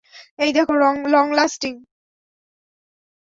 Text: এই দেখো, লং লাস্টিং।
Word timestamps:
এই 0.39 0.51
দেখো, 0.53 0.73
লং 1.13 1.25
লাস্টিং। 1.33 1.73